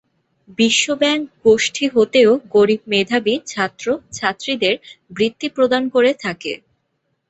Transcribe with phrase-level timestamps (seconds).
[0.59, 4.75] বিশ্ব ব্যাংক গোষ্ঠী হতেও গরীব মেধাবী ছাত্র-ছাত্রীদের
[5.11, 6.53] বৃত্তি প্রদান করে থাকে।